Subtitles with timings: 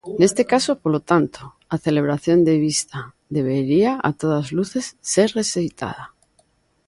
[0.21, 1.39] Neste caso, polo tanto,
[1.73, 2.99] "a celebración de vista
[3.37, 6.05] debería, a todas luces, ser rexeitada".